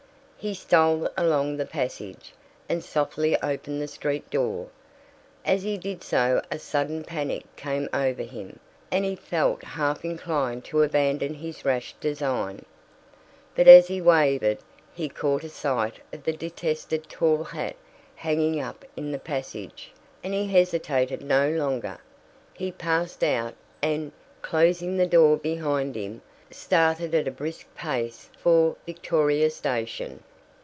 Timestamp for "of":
16.11-16.23